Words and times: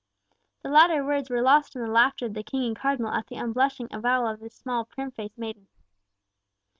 The 0.63 0.69
latter 0.69 1.05
words 1.05 1.29
were 1.29 1.43
lost 1.43 1.75
in 1.75 1.83
the 1.83 1.87
laughter 1.87 2.25
of 2.25 2.33
the 2.33 2.41
King 2.43 2.63
and 2.65 2.75
Cardinal 2.75 3.11
at 3.13 3.27
the 3.27 3.35
unblushing 3.35 3.87
avowal 3.91 4.27
of 4.29 4.39
the 4.39 4.49
small, 4.49 4.83
prim 4.83 5.11
faced 5.11 5.37
maiden. 5.37 5.67